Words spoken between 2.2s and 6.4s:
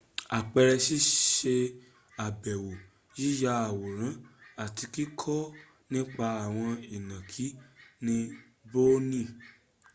àbèwọ yíya awòrán àti kíkọ́ nípa